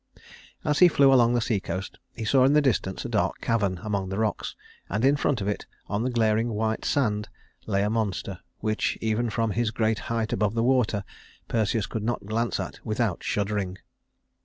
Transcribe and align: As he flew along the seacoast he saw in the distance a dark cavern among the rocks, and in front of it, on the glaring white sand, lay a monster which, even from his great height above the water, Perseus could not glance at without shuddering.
As 0.65 0.79
he 0.79 0.87
flew 0.87 1.13
along 1.13 1.35
the 1.35 1.41
seacoast 1.41 1.99
he 2.15 2.25
saw 2.25 2.43
in 2.43 2.53
the 2.53 2.59
distance 2.61 3.05
a 3.05 3.07
dark 3.07 3.39
cavern 3.39 3.79
among 3.83 4.09
the 4.09 4.17
rocks, 4.17 4.55
and 4.89 5.05
in 5.05 5.15
front 5.15 5.41
of 5.41 5.47
it, 5.47 5.67
on 5.85 6.01
the 6.01 6.09
glaring 6.09 6.53
white 6.53 6.85
sand, 6.85 7.29
lay 7.67 7.83
a 7.83 7.89
monster 7.91 8.39
which, 8.61 8.97
even 8.99 9.29
from 9.29 9.51
his 9.51 9.69
great 9.69 9.99
height 10.09 10.33
above 10.33 10.55
the 10.55 10.63
water, 10.63 11.03
Perseus 11.47 11.85
could 11.85 12.01
not 12.01 12.25
glance 12.25 12.59
at 12.59 12.83
without 12.83 13.21
shuddering. 13.23 13.77